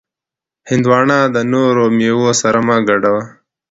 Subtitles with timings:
[0.69, 3.23] هندوانه د نورو میوو سره مه ګډوه.